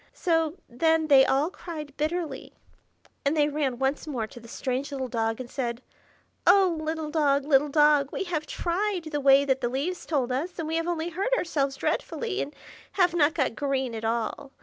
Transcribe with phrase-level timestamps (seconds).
[0.15, 2.55] So then they all cried bitterly,
[3.23, 5.83] and they ran once more to the strange little dog, and said,
[6.47, 8.11] "Oh, little dog, little dog!
[8.11, 11.37] we have tried the way that the leaves told us, and we have only hurt
[11.37, 12.55] ourselves dreadfully, and
[12.93, 14.51] have not got green at all.